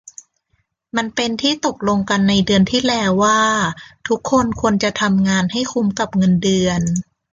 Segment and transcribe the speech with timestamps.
[0.97, 3.41] มันเป็นที่ตกลงกันในเดือนที่แล้วว่า
[4.07, 6.81] ทุกคนควรจะทำงานให้คุ้มกับเงินเดือน